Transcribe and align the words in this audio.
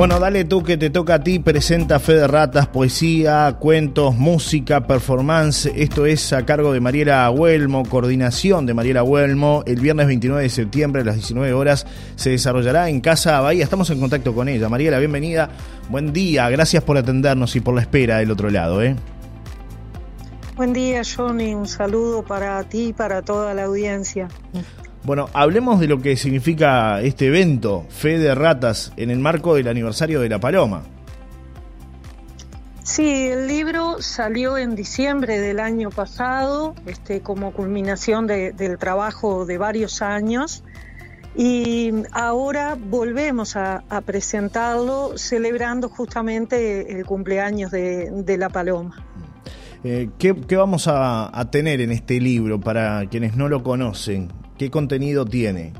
Bueno, 0.00 0.18
dale 0.18 0.46
tú 0.46 0.62
que 0.62 0.78
te 0.78 0.88
toca 0.88 1.16
a 1.16 1.22
ti, 1.22 1.40
presenta 1.40 1.98
Fe 1.98 2.14
de 2.14 2.26
Ratas, 2.26 2.66
poesía, 2.68 3.58
cuentos, 3.60 4.16
música, 4.16 4.86
performance. 4.86 5.66
Esto 5.76 6.06
es 6.06 6.32
a 6.32 6.46
cargo 6.46 6.72
de 6.72 6.80
Mariela 6.80 7.30
Huelmo, 7.30 7.84
coordinación 7.84 8.64
de 8.64 8.72
Mariela 8.72 9.02
Huelmo. 9.02 9.62
El 9.66 9.78
viernes 9.78 10.06
29 10.06 10.42
de 10.42 10.48
septiembre 10.48 11.02
a 11.02 11.04
las 11.04 11.16
19 11.16 11.52
horas 11.52 11.86
se 12.16 12.30
desarrollará 12.30 12.88
en 12.88 13.02
Casa 13.02 13.40
Bahía. 13.40 13.62
Estamos 13.62 13.90
en 13.90 14.00
contacto 14.00 14.34
con 14.34 14.48
ella. 14.48 14.70
Mariela, 14.70 14.98
bienvenida. 14.98 15.50
Buen 15.90 16.14
día, 16.14 16.48
gracias 16.48 16.82
por 16.82 16.96
atendernos 16.96 17.54
y 17.56 17.60
por 17.60 17.74
la 17.74 17.82
espera 17.82 18.20
del 18.20 18.30
otro 18.30 18.48
lado. 18.48 18.82
¿eh? 18.82 18.96
Buen 20.56 20.72
día, 20.72 21.02
Johnny. 21.04 21.54
Un 21.54 21.68
saludo 21.68 22.22
para 22.22 22.64
ti 22.64 22.86
y 22.86 22.92
para 22.94 23.20
toda 23.20 23.52
la 23.52 23.64
audiencia. 23.64 24.28
Bueno, 25.02 25.30
hablemos 25.32 25.80
de 25.80 25.88
lo 25.88 26.00
que 26.02 26.16
significa 26.16 27.00
este 27.00 27.28
evento, 27.28 27.86
Fe 27.88 28.18
de 28.18 28.34
Ratas, 28.34 28.92
en 28.96 29.10
el 29.10 29.18
marco 29.18 29.54
del 29.54 29.68
aniversario 29.68 30.20
de 30.20 30.28
La 30.28 30.38
Paloma. 30.38 30.82
Sí, 32.82 33.28
el 33.28 33.46
libro 33.46 34.02
salió 34.02 34.58
en 34.58 34.74
diciembre 34.74 35.38
del 35.38 35.58
año 35.58 35.90
pasado, 35.90 36.74
este, 36.86 37.20
como 37.22 37.52
culminación 37.52 38.26
del 38.26 38.78
trabajo 38.78 39.46
de 39.46 39.56
varios 39.56 40.02
años, 40.02 40.64
y 41.34 41.92
ahora 42.12 42.76
volvemos 42.78 43.56
a, 43.56 43.82
presentarlo 44.04 45.16
celebrando 45.16 45.88
justamente 45.88 46.92
el 46.92 47.06
cumpleaños 47.06 47.70
de, 47.70 48.36
La 48.36 48.50
Paloma. 48.50 49.02
Eh, 49.82 50.10
¿qué, 50.18 50.34
vamos 50.56 50.88
a 50.88 51.48
tener 51.50 51.80
en 51.80 51.90
este 51.90 52.20
libro 52.20 52.60
para 52.60 53.06
quienes 53.06 53.34
no 53.34 53.48
lo 53.48 53.62
conocen? 53.62 54.39
¿Qué 54.60 54.70
contenido 54.70 55.24
tiene? 55.24 55.72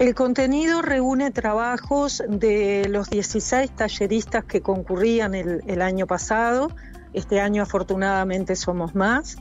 El 0.00 0.16
contenido 0.16 0.82
reúne 0.82 1.30
trabajos 1.30 2.24
de 2.28 2.88
los 2.88 3.08
16 3.08 3.70
talleristas 3.70 4.44
que 4.44 4.62
concurrían 4.62 5.36
el, 5.36 5.80
año 5.80 6.08
pasado. 6.08 6.72
Este 7.12 7.40
año 7.40 7.62
afortunadamente 7.62 8.56
somos 8.56 8.96
más. 8.96 9.36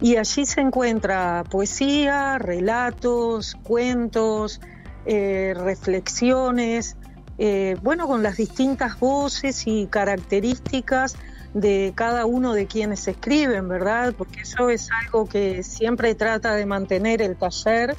Y 0.00 0.16
allí 0.16 0.46
se 0.46 0.62
encuentra 0.62 1.44
poesía, 1.48 2.38
relatos, 2.38 3.56
cuentos, 3.62 4.60
eh, 5.06 5.54
reflexiones, 5.56 6.96
eh, 7.38 7.76
bueno, 7.82 8.08
con 8.08 8.24
las 8.24 8.36
distintas 8.36 8.98
voces 8.98 9.68
y 9.68 9.86
características 9.86 11.14
de 11.54 11.92
cada 11.94 12.26
uno 12.26 12.54
de 12.54 12.66
quienes 12.66 13.06
escriben, 13.08 13.68
¿verdad? 13.68 14.14
Porque 14.16 14.40
eso 14.40 14.70
es 14.70 14.88
algo 15.04 15.26
que 15.26 15.62
siempre 15.62 16.14
trata 16.14 16.54
de 16.54 16.66
mantener 16.66 17.20
el 17.22 17.36
taller, 17.36 17.96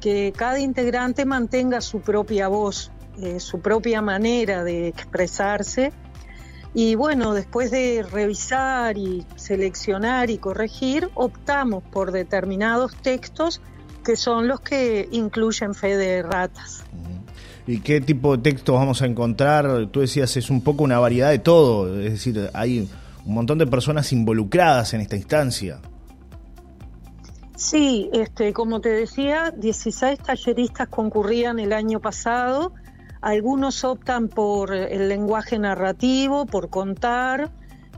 que 0.00 0.32
cada 0.36 0.58
integrante 0.58 1.24
mantenga 1.24 1.80
su 1.80 2.00
propia 2.00 2.48
voz, 2.48 2.90
eh, 3.20 3.40
su 3.40 3.60
propia 3.60 4.02
manera 4.02 4.64
de 4.64 4.88
expresarse. 4.88 5.92
Y 6.74 6.94
bueno, 6.96 7.34
después 7.34 7.70
de 7.70 8.04
revisar 8.08 8.98
y 8.98 9.26
seleccionar 9.36 10.30
y 10.30 10.38
corregir, 10.38 11.08
optamos 11.14 11.82
por 11.82 12.12
determinados 12.12 12.94
textos 12.96 13.60
que 14.04 14.16
son 14.16 14.48
los 14.48 14.60
que 14.60 15.08
incluyen 15.12 15.74
fe 15.74 15.96
de 15.96 16.22
ratas. 16.22 16.84
¿Y 17.68 17.80
qué 17.80 18.00
tipo 18.00 18.34
de 18.34 18.42
textos 18.42 18.74
vamos 18.74 19.02
a 19.02 19.06
encontrar? 19.06 19.88
Tú 19.88 20.00
decías, 20.00 20.34
es 20.38 20.48
un 20.48 20.62
poco 20.62 20.84
una 20.84 20.98
variedad 20.98 21.28
de 21.28 21.38
todo, 21.38 22.00
es 22.00 22.12
decir, 22.12 22.48
hay 22.54 22.88
un 23.26 23.34
montón 23.34 23.58
de 23.58 23.66
personas 23.66 24.10
involucradas 24.10 24.94
en 24.94 25.02
esta 25.02 25.16
instancia. 25.16 25.78
Sí, 27.56 28.08
este, 28.14 28.54
como 28.54 28.80
te 28.80 28.88
decía, 28.88 29.52
16 29.54 30.18
talleristas 30.18 30.88
concurrían 30.88 31.58
el 31.58 31.74
año 31.74 32.00
pasado. 32.00 32.72
Algunos 33.20 33.84
optan 33.84 34.28
por 34.28 34.74
el 34.74 35.10
lenguaje 35.10 35.58
narrativo, 35.58 36.46
por 36.46 36.70
contar, 36.70 37.50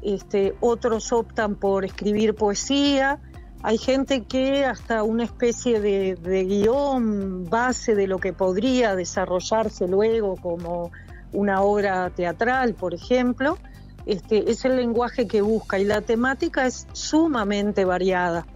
este, 0.02 0.52
otros 0.58 1.12
optan 1.12 1.54
por 1.54 1.84
escribir 1.84 2.34
poesía, 2.34 3.20
hay 3.62 3.76
gente 3.76 4.22
que 4.22 4.64
hasta 4.64 5.02
una 5.02 5.24
especie 5.24 5.80
de, 5.80 6.44
guion 6.44 7.44
base 7.48 7.94
de 7.94 8.06
lo 8.06 8.18
que 8.18 8.32
podría 8.32 8.96
desarrollarse 8.96 9.86
luego 9.86 10.36
como 10.36 10.90
una 11.32 11.60
obra 11.60 12.10
teatral, 12.10 12.74
por 12.74 12.94
ejemplo, 12.94 13.58
este, 14.06 14.50
es 14.50 14.64
el 14.64 14.76
lenguaje 14.76 15.26
que 15.26 15.42
busca 15.42 15.78
y 15.78 15.84
la 15.84 16.00
temática 16.00 16.66
es 16.66 16.86
sumamente 16.92 17.84
variada. 17.84 18.46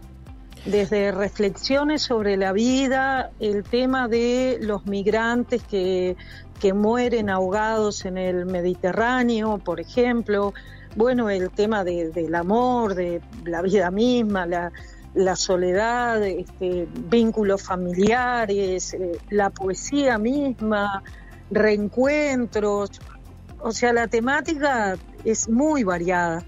Desde 0.65 1.13
reflexiones 1.13 2.01
sobre 2.01 2.39
la 2.39 2.53
vida, 2.53 3.31
el 3.39 3.63
tema 3.65 4.09
de 4.09 4.57
los 4.63 4.87
migrantes 4.87 5.63
que, 5.63 6.17
que 6.59 6.73
mueren 6.73 7.29
ahogados 7.29 8.07
en 8.07 8.17
el 8.17 8.47
Mediterráneo, 8.47 9.59
por 9.59 9.81
ejemplo, 9.81 10.55
bueno, 10.97 11.29
el 11.29 11.51
tema 11.51 11.85
del 11.85 12.35
amor, 12.35 12.95
de 12.95 13.21
la 13.45 13.61
vida 13.61 13.91
misma, 13.91 14.47
la, 14.47 14.73
la 15.15 15.37
soledad, 15.37 16.23
este, 16.23 16.89
vínculos 17.09 17.63
familiares, 17.63 18.95
eh, 18.95 19.19
la 19.31 19.51
poesía 19.51 20.19
misma, 20.19 21.03
reencuentros. 21.51 22.91
O 23.61 23.73
sea, 23.73 23.93
la 23.93 24.09
temática 24.09 24.97
es 25.25 25.49
muy 25.49 25.85
variada. 25.85 26.43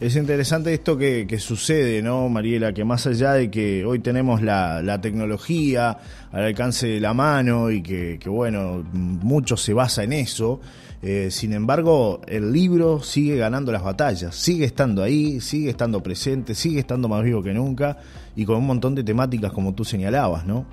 Es 0.00 0.16
interesante 0.16 0.74
esto 0.74 0.98
que, 0.98 1.38
sucede, 1.38 2.02
¿no, 2.02 2.28
Mariela? 2.28 2.72
Que 2.72 2.84
más 2.84 3.06
allá 3.06 3.34
de 3.34 3.50
que 3.50 3.84
hoy 3.84 4.00
tenemos 4.00 4.42
la, 4.42 4.98
tecnología 5.00 5.96
al 6.32 6.44
alcance 6.44 6.86
de 6.88 7.00
la 7.00 7.14
mano 7.14 7.70
y 7.70 7.82
que, 7.82 8.18
que, 8.20 8.28
bueno, 8.28 8.84
mucho 8.92 9.56
se 9.56 9.72
basa 9.72 10.02
en 10.02 10.12
eso, 10.12 10.60
eh, 11.06 11.30
sin 11.30 11.52
embargo, 11.52 12.22
el 12.26 12.50
libro 12.50 13.02
sigue 13.02 13.36
ganando 13.36 13.70
las 13.70 13.82
batallas, 13.82 14.34
sigue 14.34 14.64
estando 14.64 15.02
ahí, 15.02 15.38
sigue 15.38 15.68
estando 15.68 16.02
presente, 16.02 16.54
sigue 16.54 16.80
estando 16.80 17.08
más 17.08 17.22
vivo 17.22 17.42
que 17.42 17.52
nunca 17.52 17.98
y 18.34 18.46
con 18.46 18.56
un 18.56 18.66
montón 18.66 18.94
de 18.94 19.04
temáticas 19.04 19.52
como 19.52 19.74
tú 19.74 19.84
señalabas, 19.84 20.46
¿no? 20.46 20.64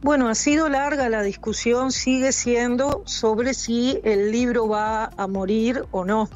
Bueno, 0.00 0.30
ha 0.30 0.34
sido 0.34 0.70
larga 0.70 1.10
la 1.10 1.20
discusión, 1.22 1.92
sigue 1.92 2.32
siendo 2.32 3.02
sobre 3.04 3.52
si 3.52 4.00
el 4.04 4.32
libro 4.32 4.68
va 4.68 5.10
a 5.14 5.26
morir 5.26 5.84
o 5.90 6.06
no. 6.06 6.30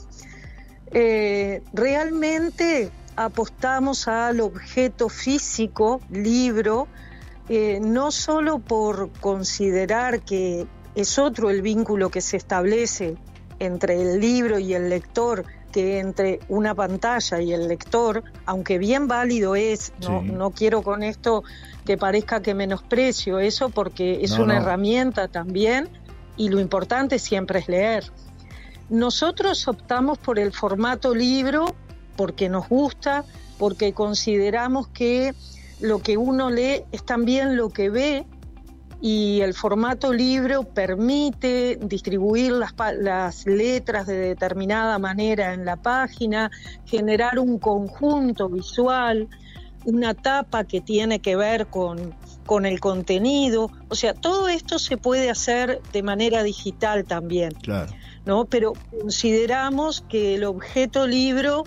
Eh, 0.92 1.62
realmente 1.72 2.90
apostamos 3.16 4.08
al 4.08 4.40
objeto 4.40 5.08
físico, 5.08 6.00
libro, 6.10 6.88
eh, 7.48 7.80
no 7.80 8.10
solo 8.10 8.58
por 8.58 9.10
considerar 9.20 10.20
que 10.20 10.66
es 10.94 11.18
otro 11.18 11.50
el 11.50 11.62
vínculo 11.62 12.10
que 12.10 12.20
se 12.20 12.36
establece 12.36 13.16
entre 13.58 14.00
el 14.00 14.20
libro 14.20 14.58
y 14.58 14.74
el 14.74 14.88
lector 14.88 15.44
que 15.70 16.00
entre 16.00 16.40
una 16.48 16.74
pantalla 16.74 17.40
y 17.40 17.52
el 17.52 17.68
lector, 17.68 18.24
aunque 18.44 18.78
bien 18.78 19.06
válido 19.06 19.54
es, 19.54 19.92
no, 20.00 20.50
quiero 20.50 20.82
con 20.82 21.02
esto 21.02 21.44
que 21.84 21.96
parezca 21.96 22.42
que 22.42 22.54
menosprecio 22.54 23.38
eso 23.38 23.68
porque 23.68 24.20
es 24.22 24.32
una 24.32 24.56
herramienta 24.56 25.28
también 25.28 25.88
y 26.36 26.48
lo 26.48 26.60
importante 26.60 27.18
siempre 27.18 27.60
es 27.60 27.68
leer. 27.68 28.04
Nosotros 28.90 29.68
optamos 29.68 30.18
por 30.18 30.38
el 30.38 30.52
formato 30.52 31.14
libro 31.14 31.76
porque 32.16 32.48
nos 32.48 32.68
gusta, 32.68 33.24
porque 33.56 33.92
consideramos 33.92 34.88
que 34.88 35.32
lo 35.80 36.00
que 36.00 36.16
uno 36.16 36.50
lee 36.50 36.82
es 36.90 37.04
también 37.04 37.56
lo 37.56 37.70
que 37.70 37.88
ve 37.88 38.26
y 39.00 39.41
el 39.41 39.54
formato 39.54 40.12
libro 40.12 40.65
permite 40.65 41.78
distribuir 41.80 42.53
las, 42.53 42.74
las, 42.98 43.47
letras 43.47 44.06
de 44.06 44.16
determinada 44.16 44.98
manera 44.98 45.54
en 45.54 45.65
la 45.65 45.76
página, 45.76 46.50
generar 46.84 47.38
un 47.38 47.59
conjunto 47.59 48.48
visual, 48.48 49.28
una 49.86 50.15
tapa 50.15 50.65
que 50.65 50.80
tiene 50.80 51.20
que 51.20 51.36
ver 51.36 51.68
con, 51.68 52.15
con 52.44 52.66
el 52.66 52.80
contenido, 52.80 53.70
o 53.88 53.94
sea, 53.94 54.12
todo 54.12 54.48
esto 54.48 54.78
se 54.78 54.97
puede 54.97 55.30
hacer 55.30 55.80
de 55.92 56.03
manera 56.03 56.42
digital 56.42 57.04
también, 57.04 57.53
¿no? 58.24 58.44
Pero 58.44 58.72
consideramos 58.90 60.04
que 60.08 60.34
el 60.34 60.44
objeto 60.44 61.06
libro 61.06 61.64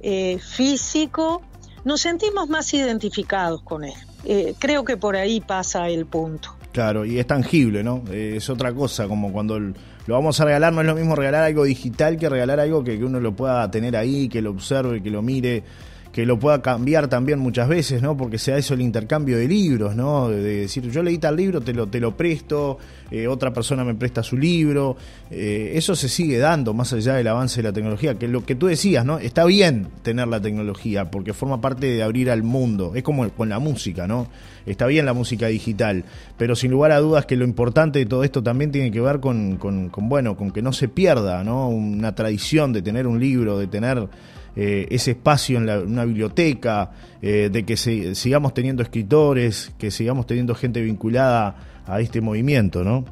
eh, 0.00 0.38
físico 0.38 1.42
nos 1.84 2.00
sentimos 2.00 2.48
más 2.48 2.72
identificados 2.74 3.62
con 3.62 3.84
él. 3.84 3.94
Eh, 4.24 4.54
creo 4.58 4.84
que 4.84 4.96
por 4.96 5.16
ahí 5.16 5.40
pasa 5.40 5.88
el 5.88 6.06
punto. 6.06 6.56
Claro, 6.72 7.04
y 7.04 7.18
es 7.18 7.26
tangible, 7.26 7.82
¿no? 7.82 8.04
Eh, 8.10 8.34
es 8.36 8.48
otra 8.48 8.72
cosa, 8.72 9.08
como 9.08 9.32
cuando 9.32 9.58
lo 9.58 9.74
vamos 10.14 10.40
a 10.40 10.44
regalar, 10.44 10.72
no 10.72 10.82
es 10.82 10.86
lo 10.86 10.94
mismo 10.94 11.16
regalar 11.16 11.44
algo 11.44 11.64
digital 11.64 12.16
que 12.16 12.28
regalar 12.28 12.60
algo 12.60 12.84
que, 12.84 13.02
uno 13.02 13.18
lo 13.18 13.34
pueda 13.34 13.68
tener 13.70 13.96
ahí, 13.96 14.28
que 14.28 14.40
lo 14.40 14.50
observe, 14.50 15.02
que 15.02 15.10
lo 15.10 15.22
mire, 15.22 15.64
que 16.12 16.26
lo 16.26 16.38
pueda 16.38 16.60
cambiar 16.60 17.06
también 17.08 17.38
muchas 17.38 17.68
veces, 17.68 18.02
¿no? 18.02 18.16
Porque 18.16 18.36
sea 18.36 18.56
eso 18.56 18.74
el 18.74 18.80
intercambio 18.80 19.38
de 19.38 19.46
libros, 19.46 19.94
¿no? 19.94 20.28
De 20.28 20.40
decir, 20.42 20.90
yo 20.90 21.02
leí 21.02 21.18
tal 21.18 21.36
libro, 21.36 21.60
te 21.60 21.72
lo, 21.72 21.86
te 21.86 22.00
lo 22.00 22.16
presto, 22.16 22.78
eh, 23.12 23.28
otra 23.28 23.52
persona 23.52 23.84
me 23.84 23.94
presta 23.94 24.22
su 24.22 24.36
libro. 24.36 24.96
Eh, 25.30 25.72
eso 25.74 25.94
se 25.94 26.08
sigue 26.08 26.38
dando 26.38 26.74
más 26.74 26.92
allá 26.92 27.14
del 27.14 27.28
avance 27.28 27.62
de 27.62 27.68
la 27.68 27.72
tecnología, 27.72 28.16
que 28.16 28.26
lo 28.26 28.44
que 28.44 28.56
tú 28.56 28.66
decías, 28.66 29.04
¿no? 29.04 29.18
Está 29.18 29.44
bien 29.44 29.86
tener 30.02 30.26
la 30.26 30.40
tecnología 30.40 31.12
porque 31.12 31.32
forma 31.32 31.60
parte 31.60 31.86
de 31.86 32.02
abrir 32.02 32.30
al 32.30 32.42
mundo. 32.42 32.92
Es 32.96 33.04
como 33.04 33.28
con 33.30 33.48
la 33.48 33.60
música, 33.60 34.08
¿no? 34.08 34.26
Está 34.66 34.86
bien 34.86 35.06
la 35.06 35.12
música 35.12 35.46
digital, 35.46 36.04
pero 36.36 36.56
sin 36.56 36.72
lugar 36.72 36.90
a 36.90 36.98
dudas 36.98 37.24
que 37.24 37.36
lo 37.36 37.44
importante 37.44 38.00
de 38.00 38.06
todo 38.06 38.24
esto 38.24 38.42
también 38.42 38.72
tiene 38.72 38.90
que 38.90 39.00
ver 39.00 39.20
con, 39.20 39.56
con, 39.56 39.88
con 39.90 40.08
bueno, 40.08 40.36
con 40.36 40.50
que 40.50 40.60
no 40.60 40.72
se 40.72 40.88
pierda, 40.88 41.44
¿no? 41.44 41.68
Una 41.68 42.16
tradición 42.16 42.72
de 42.72 42.82
tener 42.82 43.06
un 43.06 43.20
libro, 43.20 43.58
de 43.58 43.68
tener 43.68 44.08
eh, 44.56 44.86
ese 44.90 45.12
espacio 45.12 45.58
en 45.58 45.68
una 45.68 46.04
biblioteca, 46.04 46.90
eh, 47.22 47.50
de 47.52 47.64
que 47.64 47.76
sigamos 47.76 48.54
teniendo 48.54 48.82
escritores, 48.82 49.72
que 49.78 49.90
sigamos 49.90 50.26
teniendo 50.26 50.54
gente 50.54 50.80
vinculada 50.80 51.82
a 51.86 52.00
este 52.00 52.20
movimiento, 52.20 52.82
¿no? 52.82 53.04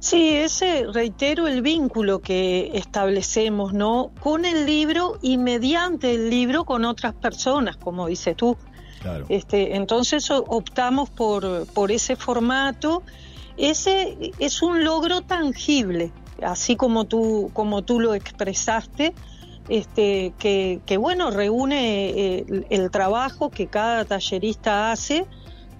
Sí, 0.00 0.30
ese, 0.30 0.86
reitero, 0.92 1.46
el 1.46 1.60
vínculo 1.60 2.20
que 2.20 2.70
establecemos, 2.74 3.74
¿no? 3.74 4.12
Con 4.20 4.46
el 4.46 4.64
libro 4.64 5.18
y 5.20 5.36
mediante 5.36 6.14
el 6.14 6.30
libro 6.30 6.64
con 6.64 6.86
otras 6.86 7.14
personas, 7.14 7.76
como 7.76 8.06
dices 8.06 8.34
tú. 8.34 8.56
Este, 9.28 9.76
entonces 9.76 10.30
optamos 10.30 11.10
por, 11.10 11.66
por 11.68 11.92
ese 11.92 12.16
formato. 12.16 13.02
Ese 13.56 14.32
es 14.38 14.62
un 14.62 14.84
logro 14.84 15.20
tangible, 15.20 16.12
así 16.42 16.76
como 16.76 17.04
tú, 17.04 17.50
como 17.52 17.82
tú 17.82 18.00
lo 18.00 18.14
expresaste, 18.14 19.14
este, 19.70 20.32
que, 20.38 20.96
bueno, 20.98 21.30
reúne 21.30 22.10
eh, 22.10 22.64
el, 22.70 22.90
trabajo 22.90 23.50
que 23.50 23.68
cada 23.68 24.04
tallerista 24.04 24.90
hace 24.90 25.26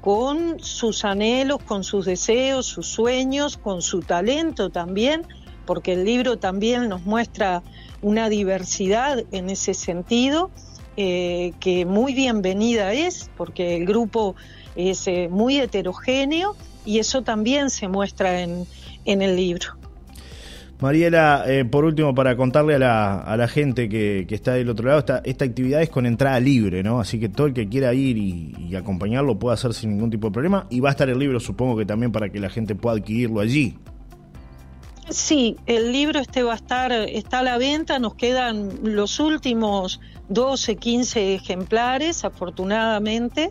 con 0.00 0.60
sus 0.60 1.04
anhelos, 1.04 1.58
con 1.64 1.82
sus 1.82 2.06
deseos, 2.06 2.66
sus 2.66 2.86
sueños, 2.86 3.56
con 3.56 3.82
su 3.82 4.00
talento 4.00 4.70
también, 4.70 5.26
porque 5.66 5.94
el 5.94 6.04
libro 6.04 6.38
también 6.38 6.88
nos 6.88 7.04
muestra 7.04 7.64
una 8.00 8.28
diversidad 8.28 9.24
en 9.32 9.50
ese 9.50 9.74
sentido, 9.74 10.50
eh, 10.96 11.52
que 11.58 11.84
muy 11.84 12.14
bienvenida 12.14 12.92
es, 12.92 13.28
porque 13.36 13.76
el 13.76 13.86
grupo 13.86 14.36
es 14.76 15.08
eh, 15.08 15.28
muy 15.28 15.58
heterogéneo 15.58 16.54
y 16.86 17.00
eso 17.00 17.22
también 17.22 17.70
se 17.70 17.88
muestra 17.88 18.40
en 18.40 18.66
el 19.04 19.34
libro. 19.34 19.79
Mariela, 20.80 21.44
eh, 21.46 21.66
por 21.66 21.84
último, 21.84 22.14
para 22.14 22.36
contarle 22.36 22.76
a 22.76 22.78
la, 22.78 23.20
a 23.20 23.36
la 23.36 23.48
gente 23.48 23.88
que, 23.88 24.26
está 24.30 24.54
del 24.54 24.70
otro 24.70 24.86
lado, 24.86 25.00
esta, 25.00 25.20
esta 25.24 25.44
actividad 25.44 25.82
es 25.82 25.90
con 25.90 26.06
entrada 26.06 26.40
libre, 26.40 26.82
¿no? 26.82 27.00
Así 27.00 27.20
que 27.20 27.28
todo 27.28 27.46
el 27.46 27.52
que 27.52 27.68
quiera 27.68 27.92
ir 27.92 28.16
y, 28.16 28.74
acompañarlo 28.74 29.38
puede 29.38 29.54
hacer 29.54 29.74
sin 29.74 29.90
ningún 29.90 30.10
tipo 30.10 30.28
de 30.28 30.32
problema. 30.32 30.66
Y 30.70 30.80
va 30.80 30.88
a 30.88 30.92
estar 30.92 31.10
el 31.10 31.18
libro, 31.18 31.38
supongo 31.38 31.76
que 31.76 31.84
también 31.84 32.12
para 32.12 32.30
que 32.30 32.40
la 32.40 32.48
gente 32.48 32.74
pueda 32.74 32.96
adquirirlo 32.96 33.40
allí. 33.40 33.76
Sí, 35.10 35.56
el 35.66 35.92
libro 35.92 36.20
este 36.20 36.44
va 36.44 36.52
a 36.52 36.56
estar, 36.56 36.92
está 36.92 37.40
a 37.40 37.42
la 37.42 37.58
venta, 37.58 37.98
nos 37.98 38.14
quedan 38.14 38.70
los 38.82 39.20
últimos 39.20 40.00
12, 40.28 40.76
15 40.76 41.34
ejemplares, 41.34 42.24
afortunadamente. 42.24 43.50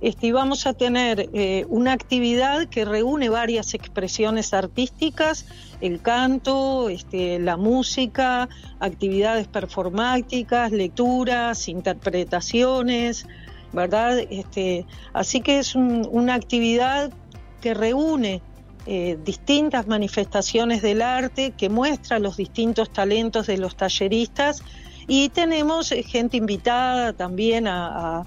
Este, 0.00 0.32
vamos 0.32 0.66
a 0.66 0.72
tener 0.72 1.28
eh, 1.34 1.66
una 1.68 1.92
actividad 1.92 2.66
que 2.68 2.86
reúne 2.86 3.28
varias 3.28 3.74
expresiones 3.74 4.54
artísticas, 4.54 5.44
el 5.82 6.00
canto, 6.00 6.88
este, 6.88 7.38
la 7.38 7.58
música, 7.58 8.48
actividades 8.78 9.46
performáticas, 9.46 10.72
lecturas, 10.72 11.68
interpretaciones, 11.68 13.26
¿verdad? 13.74 14.18
Este, 14.30 14.86
así 15.12 15.42
que 15.42 15.58
es 15.58 15.74
una 15.74 16.34
actividad 16.34 17.12
que 17.60 17.74
reúne 17.74 18.40
eh, 18.86 19.18
distintas 19.22 19.86
manifestaciones 19.86 20.80
del 20.80 21.02
arte, 21.02 21.50
que 21.50 21.68
muestra 21.68 22.18
los 22.18 22.38
distintos 22.38 22.90
talentos 22.90 23.46
de 23.46 23.58
los 23.58 23.76
talleristas 23.76 24.62
y 25.06 25.28
tenemos 25.28 25.92
eh, 25.92 26.02
gente 26.02 26.38
invitada 26.38 27.12
también 27.12 27.68
a 27.68 28.24
a 28.24 28.26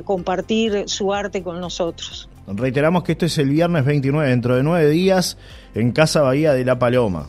compartir 0.00 0.84
su 0.86 1.12
arte 1.12 1.42
con 1.42 1.60
nosotros. 1.60 2.28
Reiteramos 2.46 3.04
que 3.04 3.12
esto 3.12 3.26
es 3.26 3.38
el 3.38 3.50
viernes 3.50 3.84
29, 3.84 4.28
dentro 4.28 4.56
de 4.56 4.62
nueve 4.62 4.88
días, 4.88 5.36
en 5.74 5.92
Casa 5.92 6.22
Bahía 6.22 6.54
de 6.54 6.64
La 6.64 6.78
Paloma. 6.78 7.28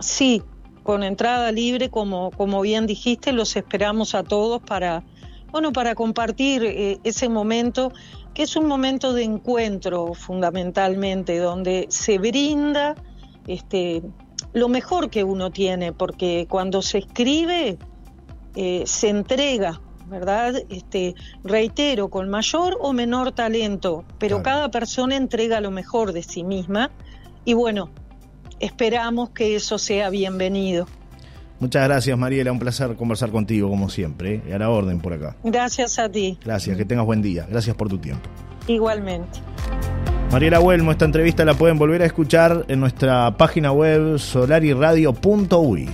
Sí, 0.00 0.42
con 0.82 1.02
entrada 1.02 1.52
libre, 1.52 1.90
como, 1.90 2.30
como 2.30 2.60
bien 2.60 2.86
dijiste, 2.86 3.32
los 3.32 3.56
esperamos 3.56 4.14
a 4.14 4.22
todos 4.22 4.62
para, 4.62 5.04
bueno, 5.50 5.72
para 5.72 5.94
compartir 5.94 6.64
eh, 6.64 6.98
ese 7.04 7.28
momento, 7.28 7.92
que 8.34 8.44
es 8.44 8.56
un 8.56 8.66
momento 8.66 9.12
de 9.12 9.24
encuentro 9.24 10.14
fundamentalmente, 10.14 11.38
donde 11.38 11.86
se 11.88 12.18
brinda 12.18 12.94
este, 13.46 14.02
lo 14.52 14.68
mejor 14.68 15.10
que 15.10 15.22
uno 15.22 15.50
tiene, 15.50 15.92
porque 15.92 16.46
cuando 16.48 16.82
se 16.82 16.98
escribe, 16.98 17.78
eh, 18.54 18.82
se 18.86 19.08
entrega 19.08 19.80
¿verdad? 20.12 20.54
Este, 20.68 21.16
reitero, 21.42 22.08
con 22.08 22.28
mayor 22.28 22.76
o 22.80 22.92
menor 22.92 23.32
talento, 23.32 24.04
pero 24.18 24.42
cada 24.42 24.70
persona 24.70 25.16
entrega 25.16 25.60
lo 25.60 25.72
mejor 25.72 26.12
de 26.12 26.22
sí 26.22 26.44
misma 26.44 26.90
y 27.44 27.54
bueno, 27.54 27.90
esperamos 28.60 29.30
que 29.30 29.56
eso 29.56 29.78
sea 29.78 30.10
bienvenido. 30.10 30.86
Muchas 31.58 31.84
gracias 31.84 32.18
Mariela, 32.18 32.52
un 32.52 32.58
placer 32.58 32.94
conversar 32.96 33.30
contigo 33.30 33.68
como 33.68 33.88
siempre, 33.88 34.34
¿eh? 34.34 34.42
y 34.50 34.52
a 34.52 34.58
la 34.58 34.68
orden 34.68 35.00
por 35.00 35.14
acá. 35.14 35.36
Gracias 35.42 35.98
a 35.98 36.08
ti. 36.08 36.38
Gracias, 36.44 36.76
que 36.76 36.84
tengas 36.84 37.06
buen 37.06 37.22
día, 37.22 37.46
gracias 37.48 37.74
por 37.74 37.88
tu 37.88 37.98
tiempo. 37.98 38.28
Igualmente. 38.66 39.40
Mariela 40.30 40.60
Huelmo, 40.60 40.92
esta 40.92 41.04
entrevista 41.04 41.44
la 41.44 41.54
pueden 41.54 41.78
volver 41.78 42.02
a 42.02 42.06
escuchar 42.06 42.64
en 42.68 42.80
nuestra 42.80 43.36
página 43.36 43.72
web 43.72 44.18
solariradio.uy. 44.18 45.88